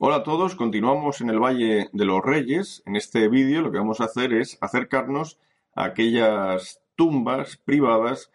Hola 0.00 0.18
a 0.18 0.22
todos, 0.22 0.54
continuamos 0.54 1.20
en 1.20 1.28
el 1.28 1.40
Valle 1.40 1.88
de 1.92 2.04
los 2.04 2.22
Reyes. 2.22 2.84
En 2.86 2.94
este 2.94 3.26
vídeo 3.26 3.62
lo 3.62 3.72
que 3.72 3.78
vamos 3.78 4.00
a 4.00 4.04
hacer 4.04 4.32
es 4.32 4.56
acercarnos 4.60 5.40
a 5.74 5.86
aquellas 5.86 6.80
tumbas 6.94 7.56
privadas 7.56 8.30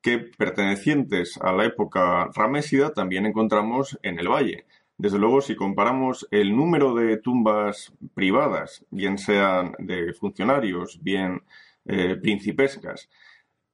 que 0.00 0.18
pertenecientes 0.18 1.38
a 1.40 1.52
la 1.52 1.66
época 1.66 2.30
ramésida 2.34 2.94
también 2.94 3.26
encontramos 3.26 3.96
en 4.02 4.18
el 4.18 4.26
valle. 4.26 4.66
Desde 4.98 5.20
luego, 5.20 5.40
si 5.40 5.54
comparamos 5.54 6.26
el 6.32 6.56
número 6.56 6.96
de 6.96 7.16
tumbas 7.18 7.92
privadas, 8.14 8.84
bien 8.90 9.16
sean 9.16 9.76
de 9.78 10.14
funcionarios, 10.14 11.00
bien 11.00 11.44
eh, 11.84 12.16
principescas, 12.16 13.08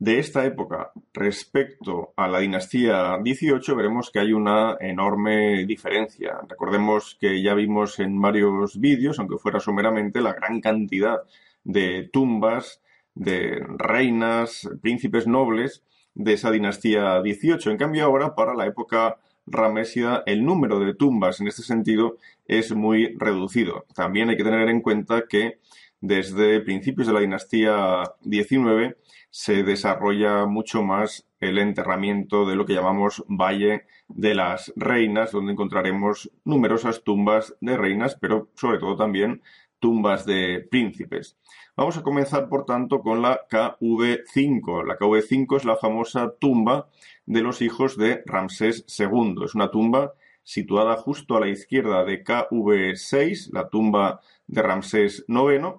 de 0.01 0.19
esta 0.19 0.47
época 0.47 0.93
respecto 1.13 2.15
a 2.17 2.27
la 2.27 2.41
dinastía 2.41 3.19
XVIII, 3.19 3.75
veremos 3.77 4.11
que 4.11 4.19
hay 4.19 4.33
una 4.33 4.79
enorme 4.81 5.67
diferencia. 5.67 6.41
Recordemos 6.49 7.19
que 7.21 7.43
ya 7.43 7.53
vimos 7.53 8.01
en 8.01 8.19
varios 8.19 8.81
vídeos, 8.81 9.19
aunque 9.19 9.37
fuera 9.37 9.61
someramente, 9.61 10.23
la 10.23 10.33
gran 10.33 10.63
cantidad 10.63 11.19
de 11.65 12.09
tumbas 12.11 12.81
de 13.15 13.63
reinas, 13.77 14.71
príncipes 14.81 15.27
nobles 15.27 15.85
de 16.15 16.33
esa 16.33 16.51
dinastía 16.51 17.21
XVIII. 17.21 17.71
En 17.71 17.77
cambio, 17.77 18.07
ahora, 18.07 18.35
para 18.35 18.55
la 18.55 18.67
época 18.67 19.19
ramésida, 19.47 20.23
el 20.25 20.47
número 20.47 20.81
de 20.81 20.95
tumbas 20.95 21.43
en 21.43 21.49
este 21.49 21.63
sentido 21.63 22.17
es 22.47 22.75
muy 22.75 23.17
reducido. 23.19 23.85
También 23.95 24.31
hay 24.31 24.39
que 24.39 24.45
tener 24.45 24.67
en 24.71 24.81
cuenta 24.81 25.27
que 25.29 25.59
desde 26.01 26.61
principios 26.61 27.07
de 27.07 27.13
la 27.13 27.21
dinastía 27.21 28.03
XIX 28.23 28.97
se 29.31 29.63
desarrolla 29.63 30.47
mucho 30.47 30.83
más 30.83 31.27
el 31.39 31.59
enterramiento 31.59 32.47
de 32.47 32.57
lo 32.57 32.67
que 32.67 32.75
llamamos 32.75 33.25
Valle 33.29 33.87
de 34.09 34.35
las 34.35 34.73
Reinas, 34.77 35.33
donde 35.33 35.53
encontraremos 35.53 36.31
numerosas 36.45 37.03
tumbas 37.05 37.55
de 37.61 37.77
reinas, 37.77 38.17
pero 38.21 38.51
sobre 38.55 38.79
todo 38.79 38.97
también 38.97 39.43
tumbas 39.79 40.27
de 40.27 40.67
príncipes. 40.71 41.39
Vamos 41.77 41.97
a 41.97 42.03
comenzar, 42.03 42.49
por 42.49 42.67
tanto, 42.67 43.01
con 43.01 43.23
la 43.23 43.47
KV5. 43.49 44.87
La 44.87 44.99
KV5 44.99 45.57
es 45.57 45.65
la 45.65 45.77
famosa 45.77 46.35
tumba 46.39 46.89
de 47.25 47.41
los 47.41 47.63
hijos 47.63 47.97
de 47.97 48.23
Ramsés 48.27 48.85
II. 48.99 49.37
Es 49.45 49.55
una 49.55 49.71
tumba 49.71 50.13
situada 50.51 50.97
justo 50.97 51.37
a 51.37 51.41
la 51.41 51.49
izquierda 51.49 52.05
de 52.05 52.25
KV6, 52.25 53.51
la 53.53 53.69
tumba 53.69 54.21
de 54.49 54.63
Ramsés 54.63 55.25
IX, 55.29 55.77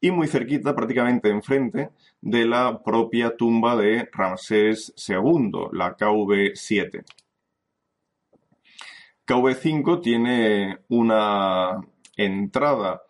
y 0.00 0.10
muy 0.10 0.28
cerquita, 0.28 0.74
prácticamente 0.74 1.28
enfrente, 1.28 1.90
de 2.22 2.46
la 2.46 2.82
propia 2.82 3.36
tumba 3.36 3.76
de 3.76 4.08
Ramsés 4.10 4.94
II, 4.96 5.68
la 5.72 5.94
KV7. 5.94 7.04
KV5 9.26 10.00
tiene 10.00 10.78
una 10.88 11.82
entrada 12.16 13.02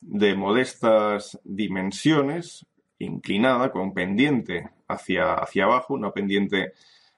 de 0.00 0.34
modestas 0.34 1.38
dimensiones, 1.44 2.64
inclinada, 2.98 3.70
con 3.70 3.92
pendiente 3.92 4.70
hacia, 4.88 5.34
hacia 5.34 5.64
abajo, 5.64 5.92
una 5.92 6.12
pendiente 6.12 6.72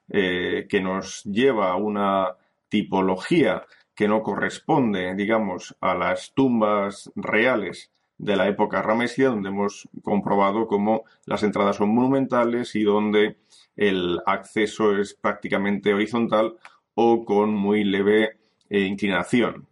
eh, 0.09 0.67
que 0.69 0.81
nos 0.81 1.23
lleva 1.23 1.71
a 1.71 1.75
una 1.77 2.35
tipología 2.69 3.65
que 3.95 4.07
no 4.07 4.21
corresponde, 4.21 5.15
digamos, 5.15 5.75
a 5.81 5.95
las 5.95 6.33
tumbas 6.33 7.11
reales 7.15 7.91
de 8.17 8.35
la 8.35 8.47
época 8.47 8.81
ramesida, 8.81 9.29
donde 9.29 9.49
hemos 9.49 9.87
comprobado 10.03 10.67
cómo 10.67 11.03
las 11.25 11.43
entradas 11.43 11.77
son 11.77 11.93
monumentales 11.93 12.75
y 12.75 12.83
donde 12.83 13.37
el 13.75 14.19
acceso 14.25 14.97
es 14.97 15.13
prácticamente 15.13 15.93
horizontal 15.93 16.57
o 16.95 17.25
con 17.25 17.53
muy 17.53 17.83
leve 17.83 18.37
eh, 18.69 18.81
inclinación. 18.81 19.67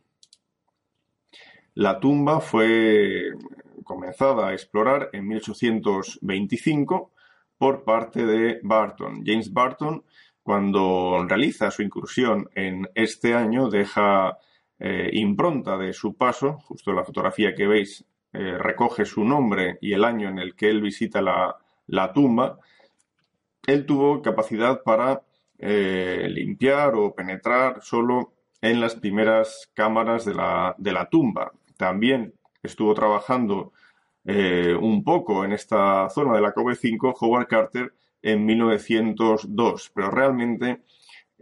La 1.73 1.99
tumba 1.99 2.39
fue 2.39 3.31
comenzada 3.83 4.47
a 4.47 4.53
explorar 4.53 5.09
en 5.11 5.27
1825 5.27 7.11
por 7.57 7.83
parte 7.83 8.25
de 8.25 8.59
Barton. 8.63 9.23
James 9.25 9.51
Barton, 9.51 10.03
cuando 10.45 11.25
realiza 11.27 11.71
su 11.71 11.81
incursión 11.81 12.47
en 12.53 12.87
este 12.93 13.33
año, 13.33 13.67
deja 13.67 14.37
eh, 14.77 15.09
impronta 15.13 15.75
de 15.75 15.91
su 15.91 16.15
paso, 16.15 16.59
justo 16.59 16.93
la 16.93 17.03
fotografía 17.03 17.55
que 17.55 17.65
veis 17.65 18.05
eh, 18.31 18.55
recoge 18.59 19.05
su 19.05 19.23
nombre 19.23 19.79
y 19.81 19.93
el 19.93 20.03
año 20.03 20.29
en 20.29 20.37
el 20.37 20.55
que 20.55 20.69
él 20.69 20.83
visita 20.83 21.19
la, 21.19 22.13
tumba, 22.13 22.59
él 23.65 23.87
tuvo 23.87 24.21
capacidad 24.21 24.83
para 24.83 25.23
eh, 25.57 26.27
limpiar 26.29 26.93
o 26.93 27.15
penetrar 27.15 27.81
solo 27.81 28.33
en 28.61 28.79
las 28.79 28.93
primeras 28.93 29.71
cámaras 29.73 30.25
de 30.25 30.35
la, 30.35 30.75
de 30.77 30.91
la 30.93 31.09
tumba. 31.09 31.53
También 31.75 32.35
estuvo 32.61 32.93
trabajando 32.93 33.71
un 34.27 35.03
poco 35.03 35.43
en 35.43 35.53
esta 35.53 36.09
zona 36.09 36.35
de 36.35 36.41
la 36.41 36.53
KV5 36.53 37.15
Howard 37.19 37.47
Carter 37.47 37.93
en 38.25 38.43
1902, 38.43 39.91
pero 39.93 40.09
realmente 40.09 40.81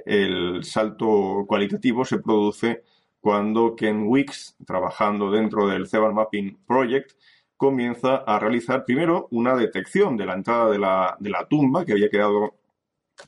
el 0.05 0.65
salto 0.65 1.45
cualitativo 1.47 2.03
se 2.03 2.19
produce 2.19 2.83
cuando 3.21 3.73
Ken 3.73 4.05
Weeks, 4.05 4.57
trabajando 4.67 5.31
dentro 5.31 5.65
del 5.65 5.89
Theban 5.89 6.13
Mapping 6.13 6.65
Project, 6.67 7.11
comienza 7.55 8.17
a 8.17 8.37
realizar 8.37 8.83
primero 8.83 9.29
una 9.31 9.55
detección 9.55 10.17
de 10.17 10.25
la 10.25 10.33
entrada 10.33 10.69
de 10.69 10.77
la, 10.77 11.15
de 11.21 11.29
la 11.29 11.47
tumba, 11.47 11.85
que 11.85 11.93
había 11.93 12.09
quedado 12.09 12.55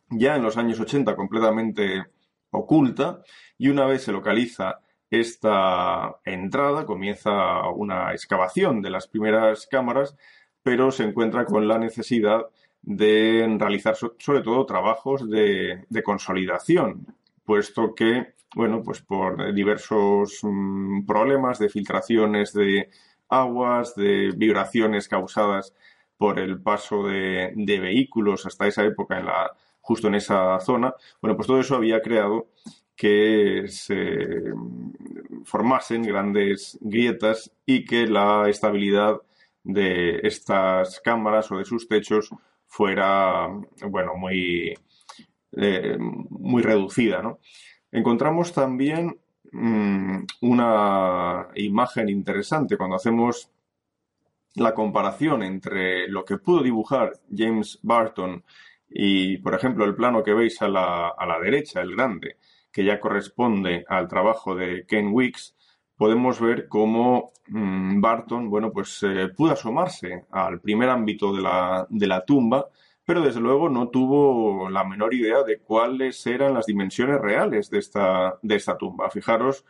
ya 0.10 0.36
en 0.36 0.44
los 0.44 0.58
años 0.58 0.78
80 0.78 1.16
completamente 1.16 2.08
oculta, 2.52 3.22
y 3.58 3.70
una 3.70 3.86
vez 3.86 4.04
se 4.04 4.12
localiza 4.12 4.82
esta 5.10 6.18
entrada, 6.26 6.86
comienza 6.86 7.70
una 7.70 8.12
excavación 8.12 8.82
de 8.82 8.90
las 8.90 9.08
primeras 9.08 9.66
cámaras, 9.66 10.18
pero 10.62 10.92
se 10.92 11.04
encuentra 11.04 11.46
con 11.46 11.70
la 11.70 11.78
necesidad 11.78 12.48
de 12.86 13.56
realizar 13.60 13.96
sobre 13.96 14.42
todo 14.42 14.66
trabajos 14.66 15.30
de, 15.30 15.86
de 15.90 16.04
consolidación, 16.04 17.06
puesto 17.44 17.94
que 17.96 18.36
bueno, 18.56 18.82
pues 18.84 19.02
por 19.02 19.54
diversos 19.54 20.40
mm, 20.42 21.06
problemas 21.06 21.60
de 21.60 21.70
filtraciones 21.70 22.54
de 22.54 22.90
aguas, 23.30 23.96
de 23.96 24.32
vibraciones 24.36 25.08
causadas 25.10 25.74
por 26.18 26.40
el 26.40 26.62
paso 26.62 27.04
de, 27.04 27.54
vehículos 27.56 28.46
hasta 28.46 28.68
esa 28.68 28.84
época 28.86 29.20
en 29.20 29.26
la, 29.26 29.52
justo 29.82 30.08
en 30.08 30.16
esa 30.16 30.60
zona. 30.62 30.94
Bueno, 31.22 31.36
pues 31.36 31.48
todo 31.48 31.60
eso 31.60 31.76
había 31.76 32.02
creado 32.02 32.48
que 32.96 33.66
se 33.68 34.54
formasen 35.44 36.04
grandes 36.04 36.78
grietas 36.82 37.52
y 37.66 37.84
que 37.86 38.08
la 38.08 38.50
estabilidad 38.50 39.18
de 39.64 40.20
estas 40.24 41.02
cámaras 41.02 41.52
o 41.52 41.58
de 41.58 41.66
sus 41.66 41.88
techos 41.90 42.30
fuera, 42.76 43.48
bueno, 43.90 44.16
muy, 44.16 44.74
eh, 45.54 45.98
muy 45.98 46.62
reducida, 46.62 47.22
¿no? 47.22 47.40
Encontramos 47.90 48.52
también 48.52 49.18
mm, 49.54 50.18
una 50.42 51.48
imagen 51.56 52.10
interesante 52.10 52.76
cuando 52.76 52.98
hacemos 52.98 53.50
la 54.56 54.74
comparación 54.74 55.44
entre 55.44 56.10
lo 56.10 56.26
que 56.26 56.38
pudo 56.38 56.62
dibujar 56.64 57.14
James 57.34 57.80
Barton 57.82 58.44
y, 58.90 59.38
por 59.38 59.54
ejemplo, 59.56 59.86
el 59.86 59.96
plano 59.96 60.22
que 60.22 60.34
veis 60.34 60.62
a 60.62 60.68
la, 60.68 61.08
a 61.18 61.26
la 61.26 61.40
derecha, 61.40 61.82
el 61.82 61.96
grande, 61.96 62.36
que 62.74 62.84
ya 62.84 63.00
corresponde 63.00 63.86
al 63.88 64.10
trabajo 64.10 64.54
de 64.54 64.86
Ken 64.86 65.14
Weeks, 65.14 65.56
podemos 65.98 66.40
ver 66.40 66.68
cómo 66.68 67.32
mm, 67.48 68.02
Barton, 68.02 68.50
bueno, 68.50 68.72
pues 68.72 69.02
eh, 69.04 69.30
pudo 69.36 69.54
asomarse 69.54 70.26
al 70.32 70.60
primer 70.62 70.90
ámbito 70.90 71.34
de 71.34 71.42
la, 71.42 71.88
de 71.90 72.08
la 72.08 72.26
tumba 72.26 72.68
pero 73.06 73.22
desde 73.22 73.40
luego 73.40 73.70
no 73.70 73.90
tuvo 73.90 74.70
la 74.70 74.84
menor 74.84 75.14
idea 75.14 75.44
de 75.44 75.60
cuáles 75.60 76.26
eran 76.26 76.56
las 76.56 76.66
dimensiones 76.66 77.22
reales 77.22 77.70
de 77.70 77.78
esta, 77.78 78.40
de 78.42 78.56
esta 78.56 78.78
tumba. 78.78 79.12
Fijaros 79.12 79.64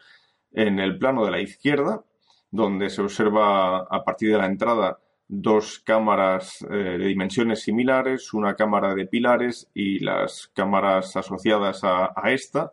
en 0.54 0.80
el 0.80 0.98
plano 0.98 1.26
de 1.26 1.32
la 1.32 1.42
izquierda, 1.42 2.04
donde 2.50 2.90
se 2.90 3.02
observa 3.02 3.80
a 3.80 4.04
partir 4.06 4.32
de 4.32 4.38
la 4.38 4.46
entrada 4.46 5.00
dos 5.28 5.80
cámaras 5.80 6.62
eh, 6.62 6.98
de 6.98 7.08
dimensiones 7.08 7.62
similares, 7.62 8.34
una 8.34 8.56
cámara 8.56 8.96
de 8.96 9.06
pilares 9.06 9.70
y 9.74 10.00
las 10.00 10.50
cámaras 10.54 11.18
asociadas 11.18 11.82
a, 11.84 12.14
esta. 12.28 12.72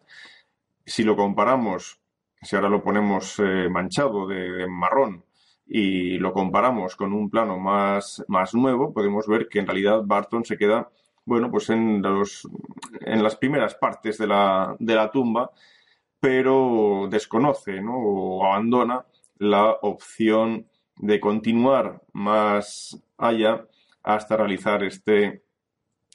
Si 0.86 1.02
lo 1.02 1.16
comparamos, 1.16 1.98
si 2.42 2.56
ahora 2.56 2.68
lo 2.68 2.82
ponemos 2.82 3.38
eh, 3.38 3.68
manchado 3.70 4.26
de 4.26 4.66
marrón, 4.68 5.24
y 5.74 6.18
lo 6.18 6.34
comparamos 6.34 6.96
con 6.96 7.14
un 7.14 7.30
plano 7.30 7.58
más, 7.58 8.22
más 8.28 8.54
nuevo, 8.54 8.92
podemos 8.92 9.26
ver 9.26 9.48
que 9.48 9.58
en 9.58 9.66
realidad 9.66 10.02
Barton 10.04 10.44
se 10.44 10.58
queda, 10.58 10.90
bueno, 11.24 11.50
pues 11.50 11.70
en, 11.70 12.02
los, 12.02 12.46
en 13.00 13.22
las 13.22 13.36
primeras 13.36 13.74
partes 13.76 14.18
de 14.18 14.26
la, 14.26 14.76
de 14.78 14.94
la 14.94 15.10
tumba, 15.10 15.50
pero 16.20 17.08
desconoce 17.10 17.80
¿no? 17.80 17.96
o 17.96 18.44
abandona 18.44 19.06
la 19.38 19.70
opción 19.80 20.66
de 20.96 21.20
continuar 21.20 22.02
más 22.12 23.02
allá 23.16 23.64
hasta 24.02 24.36
realizar 24.36 24.84
este 24.84 25.42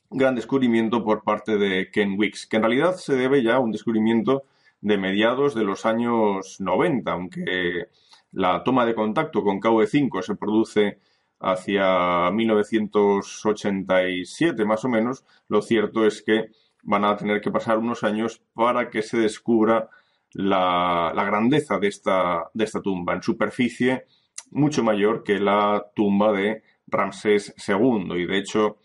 gran 0.09 0.35
descubrimiento 0.35 1.03
por 1.03 1.23
parte 1.23 1.57
de 1.57 1.89
Ken 1.91 2.15
Wicks, 2.17 2.45
que 2.45 2.57
en 2.57 2.63
realidad 2.63 2.95
se 2.95 3.15
debe 3.15 3.41
ya 3.41 3.55
a 3.55 3.59
un 3.59 3.71
descubrimiento 3.71 4.43
de 4.81 4.97
mediados 4.97 5.55
de 5.55 5.63
los 5.63 5.85
años 5.85 6.59
90, 6.59 7.11
aunque 7.11 7.87
la 8.31 8.63
toma 8.63 8.85
de 8.85 8.95
contacto 8.95 9.43
con 9.43 9.59
KV5 9.59 10.21
se 10.21 10.35
produce 10.35 10.99
hacia 11.39 12.29
1987 12.31 14.65
más 14.65 14.85
o 14.85 14.89
menos, 14.89 15.25
lo 15.47 15.61
cierto 15.61 16.05
es 16.05 16.21
que 16.21 16.49
van 16.83 17.05
a 17.05 17.15
tener 17.15 17.41
que 17.41 17.51
pasar 17.51 17.77
unos 17.77 18.03
años 18.03 18.41
para 18.53 18.89
que 18.89 19.01
se 19.01 19.17
descubra 19.17 19.89
la, 20.33 21.13
grandeza 21.15 21.79
de 21.79 21.87
esta, 21.87 22.49
de 22.53 22.63
esta 22.63 22.81
tumba 22.81 23.13
en 23.13 23.21
superficie 23.21 24.05
mucho 24.51 24.83
mayor 24.83 25.23
que 25.23 25.39
la 25.39 25.87
tumba 25.95 26.31
de 26.31 26.63
Ramsés 26.87 27.53
II 27.67 28.13
y 28.15 28.25
de 28.25 28.37
hecho 28.37 28.77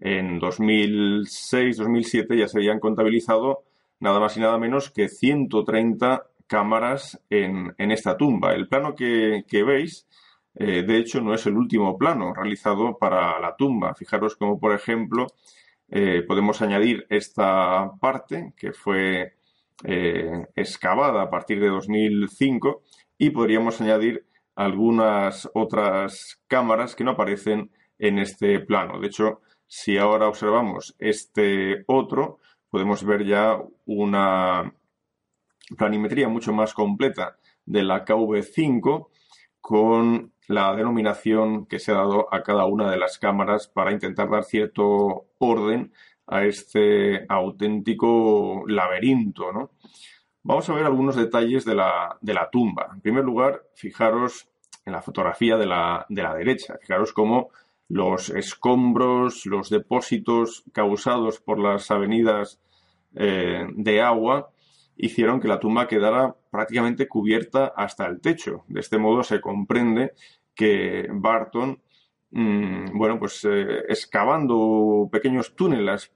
en 0.00 0.40
2006-2007 0.40 2.38
ya 2.38 2.48
se 2.48 2.58
habían 2.58 2.80
contabilizado 2.80 3.64
nada 4.02 4.18
más 4.18 4.36
y 4.36 4.40
nada 4.40 4.58
menos 4.58 4.90
que 4.90 5.08
130 5.08 6.26
cámaras 6.48 7.22
en, 7.30 7.72
esta 7.78 8.16
tumba. 8.16 8.52
El 8.52 8.66
plano 8.68 8.96
que, 8.96 9.44
veis, 9.64 10.08
eh, 10.56 10.82
de 10.82 10.98
hecho, 10.98 11.20
no 11.20 11.32
es 11.34 11.46
el 11.46 11.56
último 11.56 11.96
plano 11.96 12.34
realizado 12.34 12.98
para 12.98 13.38
la 13.38 13.54
tumba. 13.54 13.94
Fijaros 13.94 14.34
como, 14.34 14.58
por 14.58 14.74
ejemplo, 14.74 15.28
eh, 15.88 16.24
podemos 16.26 16.60
añadir 16.62 17.06
esta 17.10 17.92
parte 18.00 18.52
que 18.56 18.72
fue 18.72 19.34
eh, 19.84 20.46
excavada 20.56 21.22
a 21.22 21.30
partir 21.30 21.60
de 21.60 21.68
2005 21.68 22.82
y 23.18 23.30
podríamos 23.30 23.80
añadir 23.80 24.26
algunas 24.56 25.48
otras 25.54 26.40
cámaras 26.48 26.96
que 26.96 27.04
no 27.04 27.12
aparecen 27.12 27.70
en 28.00 28.18
este 28.18 28.58
plano. 28.58 28.98
De 28.98 29.06
hecho, 29.06 29.42
si 29.68 29.96
ahora 29.96 30.26
observamos 30.26 30.96
este 30.98 31.84
otro, 31.86 32.40
podemos 32.72 33.04
ver 33.04 33.26
ya 33.26 33.62
una 33.84 34.72
planimetría 35.76 36.28
mucho 36.28 36.54
más 36.54 36.72
completa 36.72 37.36
de 37.66 37.82
la 37.82 38.06
KV5 38.06 39.08
con 39.60 40.32
la 40.48 40.74
denominación 40.74 41.66
que 41.66 41.78
se 41.78 41.92
ha 41.92 41.96
dado 41.96 42.32
a 42.34 42.42
cada 42.42 42.64
una 42.64 42.90
de 42.90 42.96
las 42.96 43.18
cámaras 43.18 43.68
para 43.68 43.92
intentar 43.92 44.30
dar 44.30 44.44
cierto 44.44 45.26
orden 45.36 45.92
a 46.26 46.44
este 46.44 47.26
auténtico 47.28 48.64
laberinto. 48.66 49.70
Vamos 50.42 50.68
a 50.70 50.72
ver 50.72 50.86
algunos 50.86 51.14
detalles 51.14 51.66
de 51.66 51.74
la, 51.74 52.16
de 52.22 52.32
la, 52.32 52.48
tumba. 52.48 52.88
En 52.94 53.02
primer 53.02 53.24
lugar, 53.24 53.64
fijaros 53.74 54.48
en 54.86 54.94
la 54.94 55.02
fotografía 55.02 55.58
de 55.58 55.66
la, 55.66 56.06
de 56.08 56.22
la 56.22 56.34
derecha. 56.34 56.78
Fijaros 56.80 57.12
cómo 57.12 57.50
los 57.92 58.30
escombros, 58.30 59.44
los 59.44 59.68
depósitos 59.68 60.64
causados 60.72 61.40
por 61.40 61.58
las 61.58 61.90
avenidas 61.90 62.58
eh, 63.14 63.66
de 63.76 64.00
agua 64.00 64.50
hicieron 64.96 65.38
que 65.38 65.48
la 65.48 65.60
tumba 65.60 65.86
quedara 65.86 66.34
prácticamente 66.50 67.06
cubierta 67.06 67.66
hasta 67.76 68.06
el 68.06 68.22
techo. 68.22 68.64
De 68.68 68.80
este 68.80 68.96
modo 68.96 69.22
se 69.22 69.42
comprende 69.42 70.12
que 70.54 71.06
Barton, 71.12 71.82
mm, 72.30 72.96
bueno, 72.96 73.18
pues 73.18 73.44
eh, 73.44 73.80
excavando 73.86 75.10
pequeños 75.12 75.54
túneles, 75.54 76.10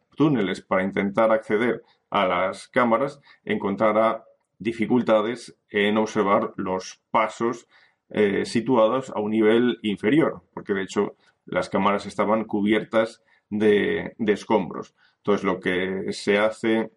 para 0.66 0.82
intentar 0.82 1.30
acceder 1.30 1.82
a 2.08 2.26
las 2.26 2.68
cámaras, 2.68 3.20
encontrara 3.44 4.24
dificultades 4.58 5.54
en 5.68 5.98
observar 5.98 6.54
los 6.56 7.02
pasos 7.10 7.68
eh, 8.08 8.46
situados 8.46 9.10
a 9.10 9.20
un 9.20 9.32
nivel 9.32 9.78
inferior, 9.82 10.42
porque 10.54 10.72
de 10.72 10.82
hecho 10.84 11.16
las 11.46 11.68
cámaras 11.68 12.06
estaban 12.06 12.44
cubiertas 12.44 13.22
de, 13.48 14.14
escombros. 14.18 14.94
Entonces 15.18 15.44
lo 15.44 15.60
que 15.60 16.12
se 16.12 16.38
hace, 16.38 16.90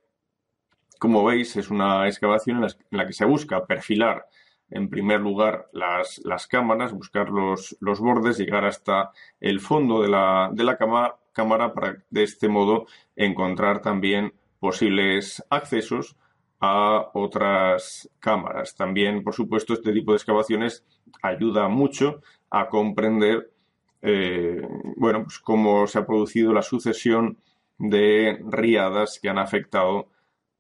como 1.00 1.24
veis, 1.24 1.56
es 1.56 1.69
una 1.69 2.07
excavación 2.07 2.63
en 2.63 2.69
la, 2.92 3.07
que 3.07 3.13
se 3.13 3.25
busca 3.25 3.66
perfilar 3.66 4.28
en 4.72 4.90
primer 4.90 5.19
lugar 5.19 5.68
las, 5.74 6.22
las 6.24 6.46
cámaras, 6.46 6.94
buscar 6.94 7.30
los, 7.30 7.75
los, 7.80 8.00
bordes, 8.00 8.38
llegar 8.38 8.66
hasta 8.66 9.12
el 9.40 9.60
fondo 9.60 10.01
de 10.04 10.10
la, 10.10 10.50
de 10.54 10.63
la 10.63 10.78
cámara, 10.78 11.16
cámara 11.34 11.74
para 11.74 12.04
de 12.10 12.24
este 12.24 12.50
modo 12.50 12.86
encontrar 13.16 13.81
también 13.81 14.34
posibles 14.60 15.44
accesos 15.50 16.18
a 16.60 17.10
otras 17.13 18.10
cámaras. 18.19 18.75
También, 18.75 19.24
por 19.24 19.34
supuesto, 19.34 19.74
este 19.74 19.94
tipo 19.94 20.12
de 20.12 20.18
excavaciones 20.18 20.86
ayuda 21.22 21.68
mucho 21.68 22.22
a 22.52 22.68
comprender 22.68 23.52
eh, 24.01 24.62
bueno, 24.96 25.24
pues 25.24 25.40
cómo 25.40 25.88
se 25.88 26.00
ha 26.00 26.06
producido 26.06 26.54
la 26.54 26.62
sucesión 26.62 27.38
de 27.78 28.40
riadas 28.46 29.19
que 29.22 29.30
han 29.30 29.40
afectado 29.40 30.07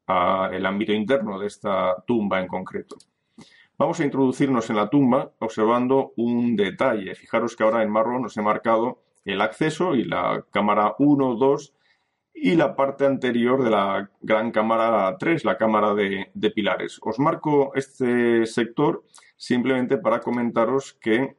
al 0.05 0.65
ámbito 0.65 0.91
interno 0.91 1.39
de 1.39 1.47
esta 1.47 2.03
tumba 2.07 2.39
en 2.39 2.47
concreto. 2.47 2.97
Vamos 3.77 3.99
a 3.99 4.05
introducirnos 4.05 4.69
en 4.69 4.75
la 4.75 4.89
tumba 4.89 5.31
observando 5.39 6.13
un 6.17 6.55
detalle. 6.55 7.15
Fijaros 7.15 7.55
que 7.55 7.63
ahora 7.63 7.83
en 7.83 7.91
marrón 7.91 8.23
nos 8.23 8.35
he 8.35 8.41
marcado 8.41 9.01
el 9.23 9.39
acceso 9.41 9.95
y 9.95 10.03
la 10.03 10.45
cámara 10.51 10.95
1, 10.97 11.35
2 11.35 11.73
y 12.33 12.55
la 12.55 12.75
parte 12.75 13.05
anterior 13.05 13.63
de 13.63 13.69
la 13.69 14.09
gran 14.21 14.51
cámara 14.51 15.15
3, 15.19 15.45
la 15.45 15.57
cámara 15.57 15.93
de 15.93 16.51
pilares. 16.51 16.99
Os 17.03 17.19
marco 17.19 17.71
este 17.75 18.45
sector 18.47 19.03
simplemente 19.37 19.97
para 19.97 20.21
comentaros 20.21 20.93
que 20.93 21.37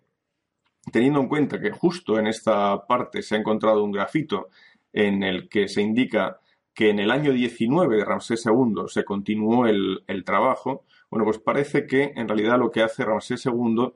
teniendo 0.92 1.20
en 1.20 1.28
cuenta 1.28 1.60
que 1.60 1.70
justo 1.70 2.18
en 2.18 2.26
esta 2.26 2.86
parte 2.86 3.22
se 3.22 3.34
ha 3.34 3.38
encontrado 3.38 3.84
un 3.84 3.92
grafito 3.92 4.48
en 4.92 5.22
el 5.22 5.48
que 5.48 5.68
se 5.68 5.82
indica 5.82 6.40
que 6.74 6.90
en 6.90 6.98
el 6.98 7.10
año 7.10 7.32
19 7.32 7.96
de 7.96 8.04
Ramsés 8.04 8.44
II 8.46 8.84
se 8.88 9.04
continuó 9.04 9.66
el, 9.66 10.02
trabajo, 10.24 10.84
bueno, 11.10 11.24
pues 11.24 11.38
parece 11.38 11.86
que 11.86 12.12
en 12.14 12.28
realidad 12.28 12.58
lo 12.58 12.70
que 12.70 12.82
hace 12.82 13.04
Ramsés 13.04 13.44
II 13.46 13.92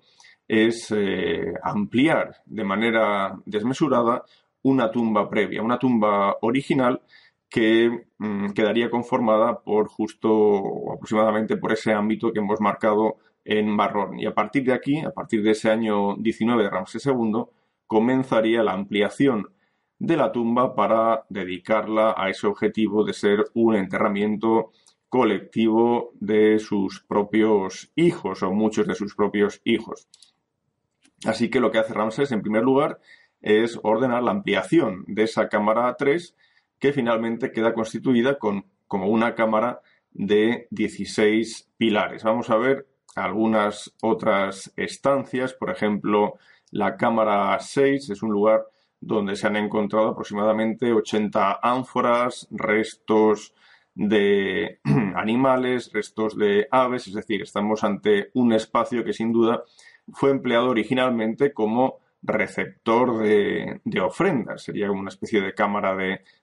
es 0.47 0.93
eh, 0.95 1.55
ampliar 1.63 2.43
de 2.45 2.65
manera 2.65 3.39
desmesurada 3.47 4.25
una 4.63 4.91
tumba 4.91 5.29
previa, 5.29 5.63
una 5.63 5.79
tumba 5.79 6.37
original 6.43 7.01
que 7.49 8.07
mm, 8.19 8.51
quedaría 8.51 8.91
conformada 8.91 9.61
por 9.61 9.89
justo 9.89 10.93
aproximadamente 10.93 11.57
por 11.57 11.73
ese 11.73 11.93
ámbito 11.93 12.33
que 12.33 12.41
hemos 12.41 12.61
marcado 12.61 13.19
en 13.45 13.69
marrón. 13.69 14.19
Y 14.19 14.27
a 14.27 14.35
partir 14.35 14.65
de 14.65 14.73
aquí, 14.73 15.01
a 15.01 15.11
partir 15.11 15.43
de 15.43 15.53
ese 15.53 15.71
año 15.71 16.17
19 16.17 16.63
de 16.63 16.71
Ramsés 16.71 17.07
II, 17.07 17.45
comenzaría 17.87 18.63
la 18.63 18.73
ampliación 18.73 19.51
de 19.99 20.17
la 20.17 20.33
tumba 20.33 20.75
para 20.75 21.25
dedicarla 21.29 22.15
a 22.17 22.29
ese 22.31 22.47
objetivo 22.47 23.05
de 23.05 23.13
ser 23.13 23.45
un 23.55 23.77
enterramiento 23.77 24.73
colectivo 25.09 26.11
de 26.15 26.59
sus 26.59 27.01
propios 27.01 27.93
hijos 27.95 28.43
o 28.43 28.53
muchos 28.53 28.87
de 28.87 28.95
sus 28.95 29.15
propios 29.15 29.61
hijos. 29.65 30.09
Así 31.25 31.51
que 31.51 31.61
lo 31.61 31.71
que 31.71 31.79
hace 31.79 31.95
Ramsés 31.95 32.33
en 32.33 32.43
primer 32.43 32.65
lugar 32.65 32.99
es 33.41 33.79
ordenar 33.83 34.23
la 34.23 34.33
ampliación 34.33 35.05
de 35.07 35.23
esa 35.23 35.49
cámara 35.49 35.95
3 35.97 36.37
que 36.79 36.93
finalmente 36.93 37.53
queda 37.53 37.75
constituida 37.75 38.39
con 38.39 38.67
como 38.89 39.09
una 39.09 39.35
cámara 39.35 39.81
de 40.11 40.69
16 40.71 41.71
pilares. 41.77 42.23
Vamos 42.25 42.51
a 42.51 42.57
ver 42.57 42.87
algunas 43.17 43.95
otras 44.03 44.73
estancias, 44.77 45.55
por 45.55 45.71
ejemplo, 45.71 46.35
la 46.71 46.97
cámara 46.97 47.59
6 47.59 48.11
es 48.11 48.23
un 48.23 48.33
lugar 48.33 48.65
donde 49.01 49.37
se 49.37 49.47
han 49.47 49.57
encontrado 49.57 50.09
aproximadamente 50.09 50.93
80 50.93 51.61
ánforas, 51.63 52.49
restos 52.51 53.55
de 53.95 54.81
animales, 55.15 55.91
restos 55.93 56.37
de 56.37 56.67
aves, 56.71 57.07
es 57.07 57.15
decir, 57.15 57.43
estamos 57.43 57.85
ante 57.85 58.31
un 58.35 58.53
espacio 58.53 59.05
que 59.05 59.13
sin 59.13 59.33
duda 59.33 59.63
fue 60.13 60.31
empleado 60.31 60.71
originalmente 60.71 61.53
como 61.53 61.99
receptor 62.23 63.19
de, 63.19 63.81
ofrendas, 64.01 64.63
sería 64.63 64.91
una 64.91 65.11
especie 65.11 65.43
de 65.43 65.55
cámara 65.55 65.95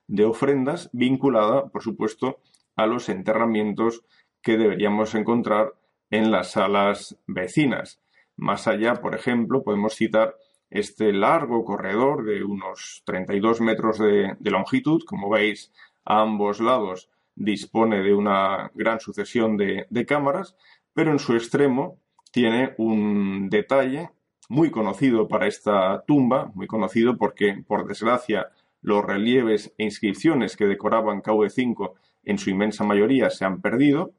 de 0.06 0.24
ofrendas 0.24 0.88
vinculada, 0.92 1.68
por 1.68 1.82
supuesto, 1.82 2.38
a 2.76 2.86
los 2.86 3.08
enterramientos 3.08 4.04
que 4.40 4.56
deberíamos 4.56 5.14
encontrar 5.14 5.72
en 6.12 6.30
las 6.30 6.52
salas 6.52 7.16
vecinas. 7.26 8.00
Más 8.36 8.68
allá, 8.68 9.00
por 9.00 9.14
ejemplo, 9.14 9.64
podemos 9.64 9.96
citar 9.96 10.36
este 10.70 11.12
largo 11.12 11.64
corredor 11.64 12.24
de 12.24 12.44
unos 12.44 13.02
32 13.06 13.60
metros 13.62 13.98
de, 13.98 14.36
longitud. 14.42 15.02
Como 15.06 15.30
veis, 15.30 15.72
a 16.04 16.20
ambos 16.20 16.60
lados 16.60 17.10
dispone 17.34 18.02
de 18.02 18.14
una 18.14 18.70
gran 18.74 19.00
sucesión 19.00 19.56
de, 19.56 20.06
cámaras, 20.06 20.54
pero 20.92 21.10
en 21.10 21.18
su 21.18 21.34
extremo 21.34 21.98
tiene 22.30 22.74
un 22.76 23.48
detalle 23.48 24.10
muy 24.50 24.70
conocido 24.70 25.28
para 25.28 25.46
esta 25.46 26.04
tumba, 26.06 26.52
muy 26.54 26.66
conocido 26.66 27.16
porque, 27.16 27.64
por 27.66 27.88
desgracia, 27.88 28.50
los 28.82 29.02
relieves 29.02 29.72
e 29.78 29.84
inscripciones 29.84 30.56
que 30.56 30.66
decoraban 30.66 31.22
KV5 31.22 31.92
en 32.24 32.36
su 32.36 32.50
inmensa 32.50 32.84
mayoría 32.84 33.30
se 33.30 33.46
han 33.46 33.62
perdido, 33.62 34.12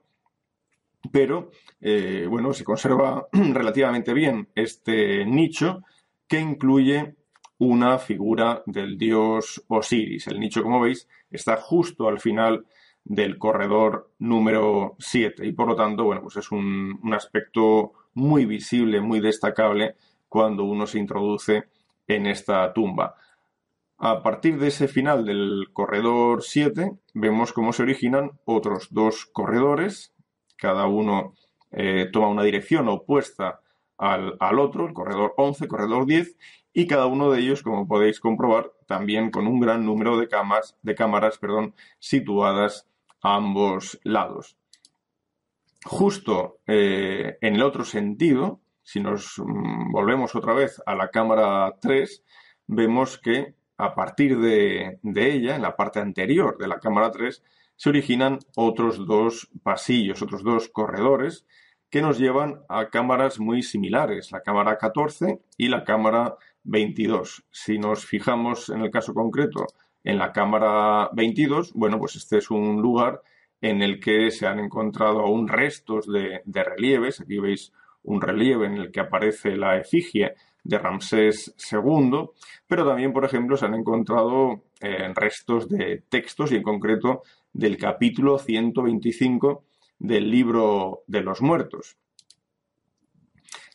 pero 1.11 1.51
eh, 1.81 2.25
bueno, 2.29 2.53
se 2.53 2.63
conserva 2.63 3.27
relativamente 3.31 4.13
bien 4.13 4.49
este 4.55 5.25
nicho 5.25 5.83
que 6.27 6.39
incluye 6.39 7.15
una 7.57 7.99
figura 7.99 8.63
del 8.65 8.97
dios 8.97 9.63
Osiris. 9.67 10.27
El 10.27 10.39
nicho, 10.39 10.63
como 10.63 10.81
veis, 10.81 11.07
está 11.29 11.57
justo 11.57 12.07
al 12.07 12.19
final 12.19 12.65
del 13.05 13.37
corredor 13.37 14.11
número 14.19 14.95
7 14.99 15.45
y 15.45 15.51
por 15.51 15.67
lo 15.67 15.75
tanto, 15.75 16.05
bueno, 16.05 16.21
pues 16.21 16.37
es 16.37 16.51
un, 16.51 16.99
un 17.03 17.13
aspecto 17.13 17.93
muy 18.13 18.45
visible, 18.45 19.01
muy 19.01 19.19
destacable 19.19 19.95
cuando 20.29 20.63
uno 20.63 20.87
se 20.87 20.99
introduce 20.99 21.65
en 22.07 22.25
esta 22.27 22.73
tumba. 22.73 23.15
A 23.97 24.21
partir 24.21 24.57
de 24.59 24.67
ese 24.67 24.87
final 24.87 25.25
del 25.25 25.69
corredor 25.71 26.43
7, 26.43 26.91
vemos 27.13 27.53
cómo 27.53 27.71
se 27.71 27.83
originan 27.83 28.31
otros 28.45 28.87
dos 28.91 29.25
corredores, 29.25 30.12
cada 30.63 30.87
uno 30.87 31.33
eh, 31.71 32.07
toma 32.13 32.29
una 32.29 32.43
dirección 32.43 32.87
opuesta 32.87 33.59
al, 33.97 34.59
otro, 34.59 34.87
el 34.87 34.93
corredor 34.93 35.33
11, 35.35 35.67
corredor 35.67 36.05
10, 36.05 36.37
y 36.71 36.87
cada 36.87 37.05
uno 37.05 37.29
de 37.29 37.41
ellos, 37.41 37.63
como 37.63 37.85
podéis 37.85 38.21
comprobar, 38.21 38.71
también 38.87 39.29
con 39.29 39.45
un 39.45 39.59
gran 39.59 39.85
número 39.85 40.17
de, 40.17 40.29
de 40.81 40.95
cámaras 40.95 41.37
perdón, 41.37 41.75
situadas 41.99 42.87
a 43.21 43.35
ambos 43.35 43.99
lados. 44.03 44.55
Justo 45.83 46.59
eh, 46.65 47.37
en 47.41 47.55
el 47.55 47.63
otro 47.63 47.83
sentido, 47.83 48.61
si 48.83 49.01
nos 49.01 49.37
mm, 49.39 49.91
volvemos 49.91 50.33
otra 50.33 50.53
vez 50.53 50.81
a 50.85 50.95
la 50.95 51.09
cámara 51.09 51.75
3, 51.81 52.23
vemos 52.67 53.17
que 53.17 53.53
a 53.75 53.95
partir 53.95 54.39
de, 54.39 54.99
ella, 55.03 55.57
en 55.57 55.61
la 55.61 55.75
parte 55.75 55.99
anterior 55.99 56.57
de 56.57 56.69
la 56.69 56.79
cámara 56.79 57.11
3, 57.11 57.43
se 57.83 57.89
originan 57.89 58.39
otros 58.55 59.05
dos 59.05 59.49
pasillos, 59.61 60.21
otros 60.21 60.41
dos 60.41 60.69
corredores 60.69 61.45
que 61.89 62.01
nos 62.01 62.17
llevan 62.17 62.61
a 62.69 62.89
cámaras 62.89 63.41
muy 63.41 63.61
similares, 63.61 64.31
la 64.31 64.39
cámara 64.39 64.77
14 64.77 65.41
y 65.57 65.67
la 65.67 65.83
cámara 65.83 66.37
22. 66.63 67.43
Si 67.51 67.77
nos 67.77 68.05
fijamos 68.05 68.69
en 68.69 68.83
el 68.83 68.89
caso 68.89 69.13
concreto 69.13 69.67
en 70.01 70.17
la 70.17 70.31
cámara 70.31 71.09
22, 71.11 71.73
bueno, 71.73 71.99
pues 71.99 72.15
este 72.15 72.37
es 72.37 72.49
un 72.49 72.81
lugar 72.81 73.21
en 73.59 73.81
el 73.81 73.99
que 73.99 74.31
se 74.31 74.47
han 74.47 74.59
encontrado 74.59 75.19
aún 75.19 75.49
restos 75.49 76.07
de, 76.07 76.41
de 76.45 76.63
relieves. 76.63 77.19
Aquí 77.19 77.37
veis 77.37 77.73
un 78.03 78.21
relieve 78.21 78.65
en 78.65 78.77
el 78.77 78.91
que 78.93 79.01
aparece 79.01 79.57
la 79.57 79.77
efigie 79.77 80.35
de 80.63 80.77
Ramsés 80.77 81.53
II, 81.69 82.29
pero 82.65 82.87
también, 82.87 83.11
por 83.11 83.25
ejemplo, 83.25 83.57
se 83.57 83.65
han 83.65 83.73
encontrado 83.73 84.63
eh, 84.83 85.13
restos 85.15 85.69
de 85.69 86.03
textos 86.09 86.51
y 86.51 86.57
en 86.57 86.63
concreto 86.63 87.23
del 87.53 87.77
capítulo 87.77 88.37
125 88.37 89.63
del 89.97 90.29
libro 90.29 91.03
de 91.07 91.21
los 91.21 91.41
muertos. 91.41 91.97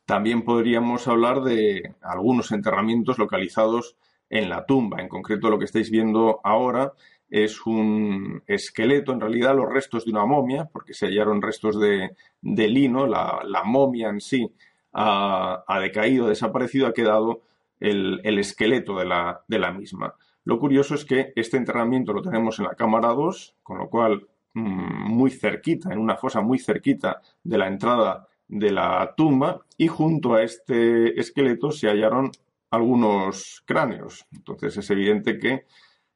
También 0.05 0.43
podríamos 0.43 1.09
hablar 1.09 1.43
de 1.43 1.95
algunos 2.03 2.53
enterramientos 2.53 3.19
localizados 3.19 3.97
en 4.31 4.49
la 4.49 4.67
tumba. 4.67 5.01
En 5.01 5.09
concreto, 5.09 5.51
lo 5.51 5.59
que 5.59 5.65
estáis 5.65 5.91
viendo 5.91 6.41
ahora 6.45 6.93
es 7.31 7.65
un 7.67 8.43
esqueleto, 8.47 9.13
en 9.13 9.21
realidad 9.21 9.55
los 9.55 9.73
restos 9.73 10.05
de 10.05 10.11
una 10.11 10.25
momia, 10.25 10.67
porque 10.73 10.95
se 10.95 11.07
hallaron 11.07 11.43
restos 11.43 11.79
de, 11.79 12.15
lino, 12.43 13.07
la, 13.07 13.63
momia 13.65 14.09
en 14.09 14.21
sí 14.21 14.51
ha, 14.93 15.79
decaído, 15.81 16.27
ha 16.27 16.31
desaparecido, 16.31 16.87
ha 16.87 16.93
quedado 16.93 17.43
el, 17.81 18.39
esqueleto 18.39 18.99
de 18.99 19.05
la, 19.05 19.43
de 19.47 19.59
la, 19.59 19.73
misma. 19.73 20.15
Lo 20.49 20.59
curioso 20.59 20.95
es 20.95 21.05
que 21.05 21.35
este 21.37 21.59
enterramiento 21.59 22.15
lo 22.15 22.23
tenemos 22.23 22.59
en 22.59 22.65
la 22.65 22.75
cámara 22.75 23.09
2, 23.09 23.57
con 23.63 23.77
lo 23.77 23.91
cual 23.91 24.27
mm, 24.55 25.11
muy 25.13 25.31
cerquita, 25.31 25.93
en 25.93 25.99
una 25.99 26.17
fosa 26.17 26.41
muy 26.41 26.59
cerquita 26.59 27.21
de 27.45 27.59
la 27.59 27.67
entrada 27.69 28.27
de 28.49 28.71
la 28.71 29.13
tumba, 29.15 29.61
y 29.77 29.89
junto 29.89 30.33
a 30.33 30.43
este 30.43 31.21
esqueleto 31.21 31.71
se 31.71 31.89
hallaron 31.89 32.31
algunos 32.71 33.63
cráneos. 33.67 34.25
Entonces 34.33 34.75
es 34.79 34.89
evidente 34.89 35.39
que 35.39 35.67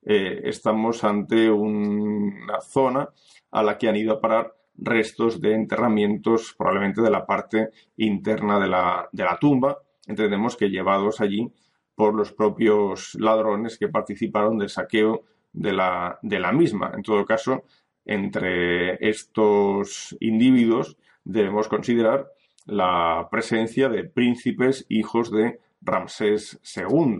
eh, 0.07 0.41
estamos 0.45 1.05
ante 1.05 1.51
una 1.51 2.59
zona 2.63 3.11
a 3.51 3.63
la 3.63 3.77
que 3.77 3.91
han 3.91 3.97
ido 3.97 4.15
a 4.15 4.21
parar 4.23 4.55
restos 4.79 5.43
de 5.43 5.53
enterramientos 5.53 6.55
probablemente 6.57 7.03
de 7.03 7.11
la 7.11 7.27
parte 7.27 7.69
interna 7.99 8.59
de 8.59 8.69
la, 8.69 9.11
de 9.13 9.25
la 9.25 9.39
tumba, 9.39 9.83
entendemos 10.07 10.57
que 10.57 10.71
llevados 10.71 11.21
allí 11.21 11.53
por 11.95 12.15
los 12.15 12.33
propios 12.33 13.15
ladrones 13.15 13.79
que 13.79 13.89
participaron 13.89 14.59
del 14.59 14.71
saqueo 14.71 15.25
de 15.53 15.73
la, 15.73 16.19
de 16.23 16.39
la 16.41 16.53
misma. 16.53 16.93
En 16.95 17.03
todo 17.03 17.25
caso, 17.25 17.65
entre 18.05 19.09
estos 19.09 20.17
individuos 20.21 20.97
debemos 21.25 21.69
considerar 21.69 22.33
la 22.65 23.29
presencia 23.31 23.89
de 23.89 24.05
príncipes 24.05 24.87
hijos 24.89 25.31
de 25.31 25.61
Ramsés 25.81 26.61
II. 26.77 27.19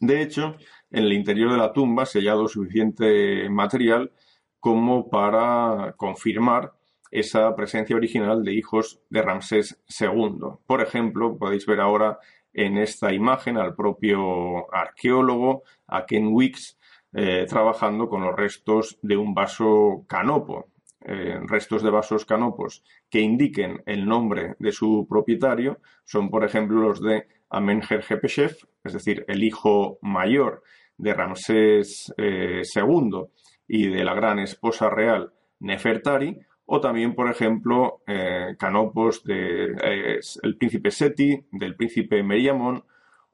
De 0.00 0.22
hecho, 0.22 0.56
en 0.90 1.04
el 1.04 1.12
interior 1.12 1.50
de 1.52 1.58
la 1.58 1.72
tumba 1.72 2.06
se 2.06 2.18
ha 2.18 2.20
hallado 2.22 2.48
suficiente 2.48 3.48
material 3.48 4.12
como 4.60 5.08
para 5.08 5.94
confirmar 5.96 6.72
esa 7.10 7.54
presencia 7.54 7.96
original 7.96 8.42
de 8.42 8.54
hijos 8.54 9.00
de 9.08 9.22
Ramsés 9.22 9.80
II. 10.00 10.56
Por 10.66 10.82
ejemplo, 10.82 11.36
podéis 11.38 11.64
ver 11.66 11.80
ahora 11.80 12.18
en 12.54 12.78
esta 12.78 13.12
imagen 13.12 13.58
al 13.58 13.74
propio 13.74 14.72
arqueólogo, 14.72 15.64
a 15.88 16.06
Ken 16.06 16.28
Wicks, 16.28 16.78
eh, 17.12 17.46
trabajando 17.48 18.08
con 18.08 18.22
los 18.22 18.34
restos 18.34 18.98
de 19.02 19.16
un 19.16 19.34
vaso 19.34 20.04
canopo. 20.08 20.68
Eh, 21.06 21.38
restos 21.46 21.82
de 21.82 21.90
vasos 21.90 22.24
canopos 22.24 22.82
que 23.10 23.20
indiquen 23.20 23.82
el 23.84 24.06
nombre 24.06 24.54
de 24.58 24.72
su 24.72 25.06
propietario 25.06 25.78
son, 26.04 26.30
por 26.30 26.44
ejemplo, 26.44 26.80
los 26.80 27.02
de 27.02 27.28
Amenher-Hepeshef, 27.50 28.64
es 28.82 28.92
decir, 28.94 29.22
el 29.28 29.44
hijo 29.44 29.98
mayor 30.00 30.62
de 30.96 31.12
Ramsés 31.12 32.10
II 32.16 32.24
eh, 32.24 33.28
y 33.68 33.88
de 33.88 34.02
la 34.02 34.14
gran 34.14 34.38
esposa 34.38 34.88
real 34.88 35.32
Nefertari, 35.60 36.38
o 36.66 36.80
también, 36.80 37.14
por 37.14 37.30
ejemplo, 37.30 38.02
eh, 38.06 38.56
canopos 38.58 39.22
del 39.24 39.76
de, 39.76 40.54
príncipe 40.58 40.90
Seti, 40.90 41.44
del 41.52 41.76
príncipe 41.76 42.22
Meriamón, 42.22 42.84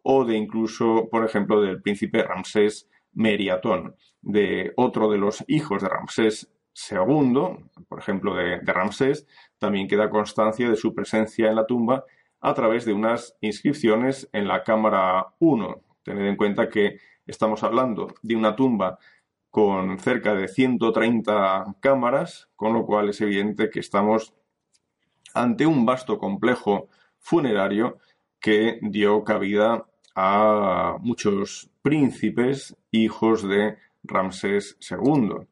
o 0.03 0.25
de 0.25 0.37
incluso, 0.37 1.09
por 1.11 1.25
ejemplo, 1.25 1.61
del 1.61 1.81
príncipe 1.81 2.23
Ramsés 2.23 2.89
Meriatón, 3.13 3.95
de 4.23 4.73
otro 4.77 5.11
de 5.11 5.19
los 5.19 5.45
hijos 5.47 5.83
de 5.83 5.89
Ramsés 5.89 6.51
II, 6.91 7.69
por 7.89 7.99
ejemplo, 7.99 8.35
de, 8.35 8.61
de 8.61 8.73
Ramsés, 8.73 9.27
también 9.59 9.89
queda 9.89 10.11
constancia 10.11 10.69
de 10.69 10.77
su 10.77 10.95
presencia 10.95 11.49
en 11.49 11.57
la 11.57 11.67
tumba 11.67 12.05
a 12.41 12.55
través 12.55 12.85
de 12.85 12.93
unas 12.93 13.37
inscripciones 13.41 14.29
en 14.33 14.49
la 14.49 14.65
cámara 14.65 15.35
1. 15.39 15.83
Tened 16.03 16.27
en 16.27 16.37
cuenta 16.37 16.69
que 16.69 16.99
estamos 17.27 17.63
hablando 17.63 18.15
de 18.23 18.37
una 18.37 18.57
tumba 18.57 18.99
con 19.51 19.99
cerca 19.99 20.35
de 20.35 20.49
130 20.49 21.77
cámaras, 21.81 22.49
con 22.57 22.73
lo 22.73 22.87
cual 22.87 23.09
es 23.09 23.21
evidente 23.21 23.71
que 23.71 23.81
estamos 23.81 24.35
ante 25.35 25.67
un 25.67 25.85
vasto 25.85 26.19
complejo 26.19 26.89
funerario 27.19 27.99
que 28.39 28.79
dio 28.83 29.23
cabida 29.25 29.87
a 30.15 30.97
muchos 31.01 31.71
príncipes 31.83 32.77
hijos 32.91 33.47
de 33.47 33.77
Ramsés 34.03 34.77
II. 34.89 35.47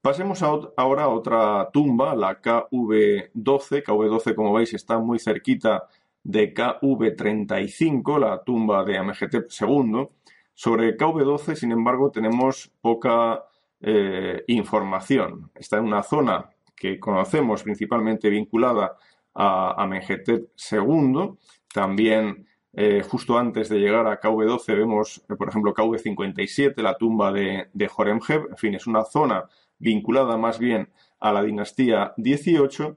Pasemos 0.00 0.42
ahora 0.42 1.04
a 1.04 1.08
otra 1.08 1.70
tumba, 1.72 2.16
la 2.16 2.40
KV12. 2.40 3.84
KV12, 3.84 4.34
como 4.34 4.52
veis, 4.52 4.74
está 4.74 4.98
muy 4.98 5.20
cerquita 5.20 5.88
de 6.24 6.52
KV35, 6.52 8.18
la 8.18 8.42
tumba 8.42 8.84
de 8.84 8.98
Amenhotep 8.98 9.48
II. 9.60 10.08
Sobre 10.54 10.96
KV12, 10.96 11.54
sin 11.54 11.72
embargo, 11.72 12.10
tenemos 12.10 12.70
poca 12.80 13.44
eh, 13.80 14.44
información. 14.46 15.50
Está 15.54 15.78
en 15.78 15.84
una 15.84 16.02
zona 16.02 16.50
que 16.76 16.98
conocemos 16.98 17.62
principalmente 17.62 18.28
vinculada 18.28 18.96
a 19.34 19.82
Amenhotep 19.82 20.50
II. 20.70 21.30
También 21.72 22.46
eh, 22.74 23.02
justo 23.06 23.38
antes 23.38 23.68
de 23.68 23.78
llegar 23.78 24.06
a 24.06 24.18
KV12 24.18 24.76
vemos, 24.76 25.22
eh, 25.28 25.36
por 25.36 25.48
ejemplo, 25.48 25.74
KV57, 25.74 26.80
la 26.80 26.96
tumba 26.96 27.30
de, 27.32 27.68
de. 27.72 27.90
En 27.98 28.56
fin, 28.56 28.74
es 28.74 28.86
una 28.86 29.04
zona 29.04 29.44
vinculada 29.78 30.36
más 30.38 30.58
bien 30.58 30.88
a 31.20 31.32
la 31.32 31.42
dinastía 31.42 32.14
XVIII. 32.16 32.96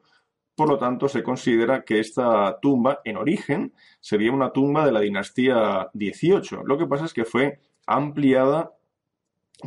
Por 0.56 0.70
lo 0.70 0.78
tanto, 0.78 1.10
se 1.10 1.22
considera 1.22 1.84
que 1.84 2.00
esta 2.00 2.60
tumba, 2.62 3.02
en 3.04 3.18
origen, 3.18 3.74
sería 4.00 4.32
una 4.32 4.52
tumba 4.52 4.86
de 4.86 4.92
la 4.94 5.02
dinastía 5.02 5.90
XVIII. 5.94 6.64
Lo 6.66 6.78
que 6.78 6.88
pasa 6.88 7.06
es 7.06 7.14
que 7.14 7.26
fue 7.26 7.60
ampliada 7.86 8.72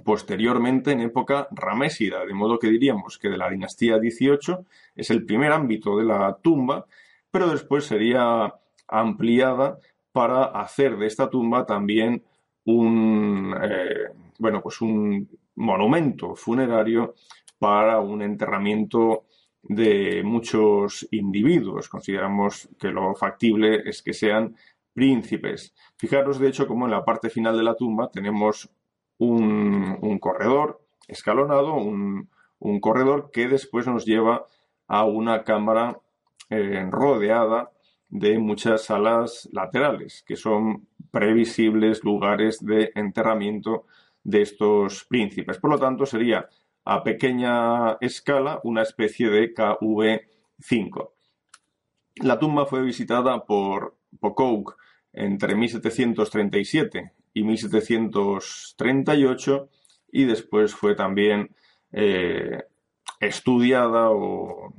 posteriormente 0.04 0.92
en 0.92 1.00
época 1.00 1.48
ramésida, 1.50 2.24
de 2.24 2.34
modo 2.34 2.58
que 2.58 2.68
diríamos 2.68 3.18
que 3.18 3.28
de 3.28 3.38
la 3.38 3.50
dinastía 3.50 3.98
XVIII 3.98 4.58
es 4.94 5.10
el 5.10 5.24
primer 5.24 5.52
ámbito 5.52 5.96
de 5.96 6.04
la 6.04 6.36
tumba, 6.42 6.86
pero 7.30 7.48
después 7.48 7.84
sería 7.84 8.54
ampliada 8.86 9.78
para 10.12 10.44
hacer 10.44 10.96
de 10.96 11.06
esta 11.06 11.28
tumba 11.28 11.64
también 11.66 12.22
un, 12.64 13.54
eh, 13.62 14.08
bueno, 14.38 14.60
pues 14.62 14.80
un 14.80 15.28
monumento 15.56 16.34
funerario 16.34 17.14
para 17.58 18.00
un 18.00 18.22
enterramiento 18.22 19.24
de 19.68 20.22
muchos 20.24 21.06
individuos. 21.10 21.88
Consideramos 21.88 22.68
que 22.78 22.88
lo 22.88 23.14
factible 23.14 23.82
es 23.88 24.02
que 24.02 24.14
sean 24.14 24.56
príncipes. 24.94 25.74
Fijaros, 25.96 26.38
de 26.38 26.48
hecho, 26.48 26.66
como 26.66 26.86
en 26.86 26.90
la 26.90 27.04
parte 27.04 27.30
final 27.30 27.56
de 27.56 27.62
la 27.62 27.76
tumba 27.76 28.10
tenemos 28.10 28.70
un, 29.18 30.18
corredor 30.20 30.80
escalonado, 31.06 31.74
un, 31.74 32.28
corredor 32.80 33.30
que 33.32 33.46
después 33.48 33.86
nos 33.86 34.04
lleva 34.04 34.46
a 34.88 35.04
una 35.04 35.44
cámara 35.44 36.00
eh, 36.50 36.86
rodeada 36.90 37.70
de 38.08 38.38
muchas 38.38 38.84
salas 38.84 39.48
laterales, 39.52 40.24
que 40.26 40.36
son 40.36 40.88
previsibles 41.10 42.02
lugares 42.04 42.64
de 42.64 42.90
enterramiento 42.94 43.84
de 44.24 44.42
estos 44.42 45.04
príncipes. 45.04 45.58
Por 45.58 45.70
lo 45.70 45.78
tanto, 45.78 46.06
sería 46.06 46.48
a 46.88 47.04
pequeña 47.04 47.98
escala 48.00 48.60
una 48.64 48.80
especie 48.80 49.28
de 49.28 49.52
KV5. 49.52 51.10
La 52.22 52.38
tumba 52.38 52.64
fue 52.64 52.80
visitada 52.82 53.44
por 53.44 53.98
Pocock 54.18 54.78
entre 55.12 55.54
1737 55.54 57.12
y 57.34 57.44
1738 57.44 59.68
y 60.12 60.24
después 60.24 60.74
fue 60.74 60.94
también 60.94 61.54
eh, 61.92 62.62
estudiada 63.20 64.08
o, 64.10 64.72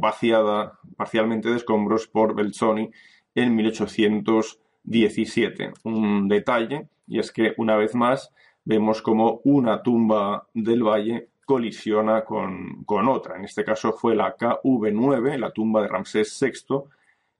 vaciada 0.00 0.78
parcialmente 0.96 1.50
de 1.50 1.56
escombros 1.56 2.06
por 2.06 2.34
Belzoni 2.34 2.90
en 3.34 3.54
1817. 3.56 5.74
Un 5.82 6.28
detalle, 6.28 6.88
y 7.06 7.18
es 7.18 7.30
que 7.30 7.52
una 7.58 7.76
vez 7.76 7.94
más 7.94 8.32
vemos 8.66 9.00
como 9.00 9.40
una 9.44 9.82
tumba 9.82 10.46
del 10.52 10.82
valle 10.82 11.28
colisiona 11.46 12.24
con, 12.24 12.84
con, 12.84 13.08
otra. 13.08 13.36
En 13.36 13.44
este 13.44 13.64
caso 13.64 13.92
fue 13.92 14.14
la 14.16 14.36
KV9, 14.36 15.38
la 15.38 15.52
tumba 15.52 15.80
de 15.80 15.88
Ramsés 15.88 16.38
VI, 16.40 16.82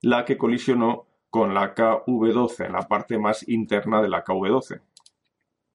la 0.03 0.25
que 0.25 0.39
colisionó 0.39 1.05
con 1.29 1.53
la 1.53 1.75
KV12, 1.75 2.67
en 2.67 2.73
la 2.73 2.83
parte 2.83 3.19
más 3.19 3.47
interna 3.49 4.01
de 4.01 4.09
la 4.09 4.25
KV12. 4.25 4.81